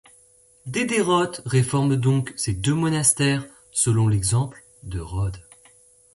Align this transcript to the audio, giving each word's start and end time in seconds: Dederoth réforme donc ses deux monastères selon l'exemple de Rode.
Dederoth 0.65 1.43
réforme 1.45 1.95
donc 1.95 2.33
ses 2.35 2.53
deux 2.55 2.73
monastères 2.73 3.45
selon 3.71 4.07
l'exemple 4.07 4.63
de 4.81 4.99
Rode. 4.99 5.37